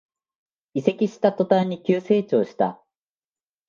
[0.73, 2.81] 移籍した途端に急成長した